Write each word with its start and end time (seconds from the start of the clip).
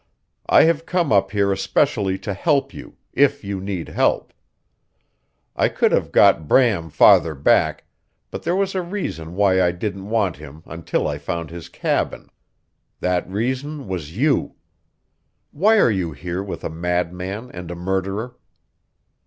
"I 0.49 0.63
have 0.63 0.87
come 0.87 1.13
up 1.13 1.29
here 1.29 1.51
especially 1.51 2.17
to 2.25 2.33
help 2.33 2.73
you, 2.73 2.97
if 3.13 3.43
you 3.43 3.61
need 3.61 3.89
help. 3.89 4.33
I 5.55 5.69
could 5.69 5.91
have 5.91 6.11
got 6.11 6.47
Bram 6.47 6.89
farther 6.89 7.35
back, 7.35 7.83
but 8.31 8.41
there 8.41 8.55
was 8.55 8.73
a 8.73 8.81
reason 8.81 9.35
why 9.35 9.61
I 9.61 9.71
didn't 9.71 10.09
want 10.09 10.37
him 10.37 10.63
until 10.65 11.07
I 11.07 11.19
found 11.19 11.51
his 11.51 11.69
cabin. 11.69 12.31
That 12.99 13.29
reason 13.29 13.87
was 13.87 14.17
you. 14.17 14.55
Why 15.51 15.77
are 15.77 15.91
you 15.91 16.13
here 16.13 16.41
with 16.41 16.63
a 16.63 16.69
madman 16.71 17.51
and 17.53 17.69
a 17.69 17.75
murderer?" 17.75 18.35